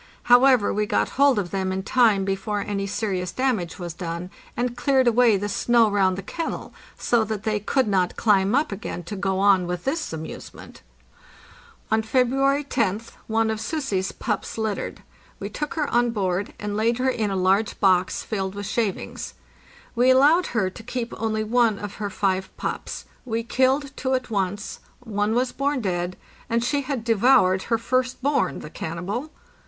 [0.23, 4.75] However, we got hold of them in time before any serious damage was done, and
[4.75, 9.03] cleared away the snow round the kennel, so that they could not climb up again
[9.03, 10.81] to go on with this amusement.
[11.91, 15.03] On February 1oth one of'" Sussi's"' puppies littered.
[15.39, 18.97] We took her on board, and laid her in a large box filled with shav
[18.97, 19.35] ings.
[19.93, 24.31] We allowed her to keep only one of her five pups; we killed two at
[24.31, 26.17] once, one was born dead,
[26.49, 29.29] and she had devoured her first born, the cannibal